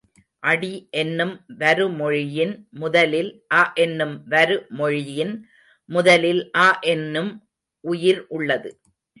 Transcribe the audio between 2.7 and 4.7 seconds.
முதலில் அ என்னும் வரு